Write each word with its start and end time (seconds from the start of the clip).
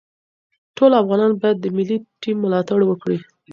ټول 0.77 0.91
افغانان 1.01 1.31
باید 1.41 1.57
د 1.61 1.65
ملي 1.75 1.97
ټیم 2.21 2.37
ملاتړ 2.43 2.79
وکړي. 2.85 3.17